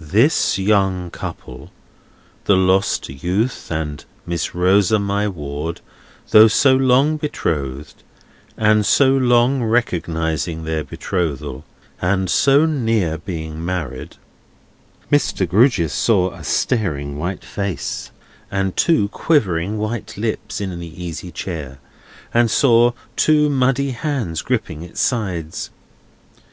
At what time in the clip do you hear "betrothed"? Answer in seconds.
7.16-8.02